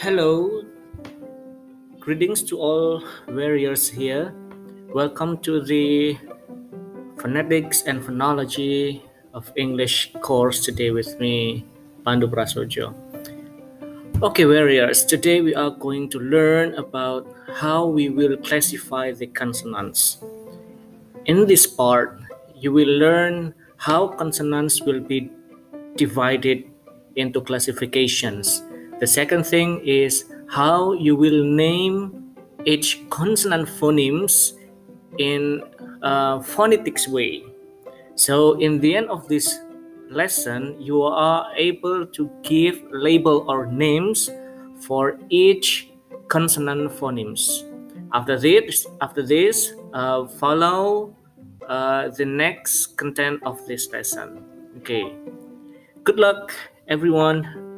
Hello, 0.00 0.64
greetings 2.00 2.42
to 2.44 2.56
all 2.56 3.04
warriors 3.28 3.86
here. 3.86 4.32
Welcome 4.94 5.36
to 5.44 5.60
the 5.60 6.16
Phonetics 7.20 7.82
and 7.84 8.00
Phonology 8.00 9.02
of 9.34 9.52
English 9.56 10.16
course 10.22 10.64
today 10.64 10.90
with 10.90 11.20
me, 11.20 11.66
Pandu 12.06 12.32
Prasojo. 12.32 12.96
Okay, 14.22 14.46
warriors, 14.46 15.04
today 15.04 15.42
we 15.42 15.54
are 15.54 15.68
going 15.68 16.08
to 16.08 16.18
learn 16.18 16.72
about 16.76 17.28
how 17.60 17.84
we 17.84 18.08
will 18.08 18.38
classify 18.38 19.12
the 19.12 19.26
consonants. 19.26 20.16
In 21.26 21.44
this 21.44 21.66
part, 21.66 22.18
you 22.56 22.72
will 22.72 22.88
learn 22.88 23.52
how 23.76 24.08
consonants 24.08 24.80
will 24.80 25.00
be 25.00 25.30
divided 25.96 26.64
into 27.16 27.42
classifications. 27.42 28.62
The 29.00 29.06
second 29.06 29.44
thing 29.44 29.80
is 29.84 30.24
how 30.48 30.92
you 30.92 31.16
will 31.16 31.44
name 31.44 32.36
each 32.64 33.08
consonant 33.08 33.68
phonemes 33.68 34.52
in 35.18 35.62
a 36.02 36.42
phonetics 36.42 37.08
way. 37.08 37.44
So 38.14 38.60
in 38.60 38.80
the 38.80 38.96
end 38.96 39.08
of 39.08 39.26
this 39.28 39.48
lesson, 40.10 40.76
you 40.80 41.02
are 41.02 41.48
able 41.56 42.06
to 42.06 42.30
give 42.42 42.82
label 42.90 43.46
or 43.48 43.66
names 43.66 44.28
for 44.80 45.18
each 45.30 45.90
consonant 46.28 46.90
phonemes. 46.92 47.64
After 48.12 48.38
this, 48.38 48.86
after 49.00 49.22
this, 49.22 49.72
uh, 49.94 50.26
follow 50.26 51.16
uh, 51.68 52.08
the 52.08 52.24
next 52.26 52.98
content 52.98 53.40
of 53.44 53.64
this 53.66 53.90
lesson. 53.92 54.44
Okay. 54.78 55.14
Good 56.04 56.18
luck, 56.18 56.52
everyone. 56.88 57.69